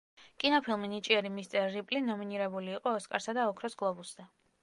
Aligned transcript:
კინოფილმი 0.43 0.87
„ნიჭიერი 0.93 1.31
მისტერ 1.33 1.67
რიპლი“ 1.75 2.01
ნომინირებული 2.07 2.73
იყო 2.79 2.95
ოსკარსა 3.01 3.37
და 3.39 3.47
ოქროს 3.53 3.79
გლობუსზე. 3.83 4.27